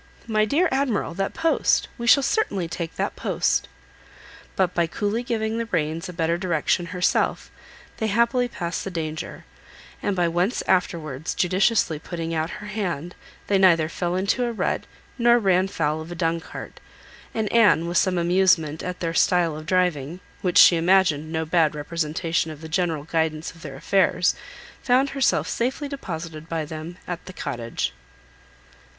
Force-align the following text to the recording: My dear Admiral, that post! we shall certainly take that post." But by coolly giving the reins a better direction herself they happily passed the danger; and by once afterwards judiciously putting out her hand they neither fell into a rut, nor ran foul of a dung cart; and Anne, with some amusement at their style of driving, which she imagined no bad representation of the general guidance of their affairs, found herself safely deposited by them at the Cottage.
My 0.25 0.45
dear 0.45 0.67
Admiral, 0.71 1.13
that 1.13 1.35
post! 1.35 1.87
we 1.99 2.07
shall 2.07 2.23
certainly 2.23 2.67
take 2.67 2.95
that 2.95 3.15
post." 3.15 3.67
But 4.55 4.73
by 4.73 4.87
coolly 4.87 5.21
giving 5.21 5.59
the 5.59 5.67
reins 5.67 6.09
a 6.09 6.13
better 6.13 6.39
direction 6.39 6.87
herself 6.87 7.51
they 7.97 8.07
happily 8.07 8.47
passed 8.47 8.83
the 8.83 8.89
danger; 8.89 9.45
and 10.01 10.15
by 10.15 10.27
once 10.27 10.63
afterwards 10.65 11.35
judiciously 11.35 11.99
putting 11.99 12.33
out 12.33 12.49
her 12.57 12.65
hand 12.65 13.13
they 13.45 13.59
neither 13.59 13.87
fell 13.87 14.15
into 14.15 14.43
a 14.43 14.51
rut, 14.51 14.85
nor 15.19 15.37
ran 15.37 15.67
foul 15.67 16.01
of 16.01 16.11
a 16.11 16.15
dung 16.15 16.39
cart; 16.39 16.79
and 17.35 17.47
Anne, 17.53 17.87
with 17.87 17.99
some 17.99 18.17
amusement 18.17 18.81
at 18.81 19.01
their 19.01 19.13
style 19.13 19.55
of 19.55 19.67
driving, 19.67 20.19
which 20.41 20.57
she 20.57 20.77
imagined 20.77 21.31
no 21.31 21.45
bad 21.45 21.75
representation 21.75 22.49
of 22.49 22.61
the 22.61 22.67
general 22.67 23.03
guidance 23.03 23.51
of 23.51 23.61
their 23.61 23.75
affairs, 23.75 24.33
found 24.81 25.11
herself 25.11 25.47
safely 25.47 25.87
deposited 25.87 26.49
by 26.49 26.65
them 26.65 26.97
at 27.07 27.23
the 27.27 27.33
Cottage. 27.33 27.93